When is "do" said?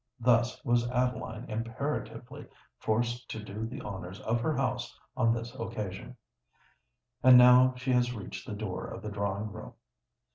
3.43-3.67